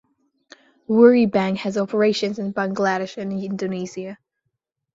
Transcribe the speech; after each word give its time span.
Woori 0.89 1.29
Bank 1.31 1.59
has 1.59 1.77
operations 1.77 2.39
in 2.39 2.55
Bangladesh 2.55 3.17
and 3.17 3.31
in 3.31 3.37
Indonesia. 3.51 4.17